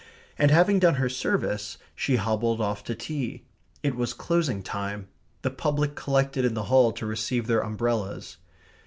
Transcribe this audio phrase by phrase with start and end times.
[0.39, 3.43] And having done her service, she hobbled off to tea.
[3.83, 5.09] It was closing time.
[5.43, 8.37] The public collected in the hall to receive their umbrellas.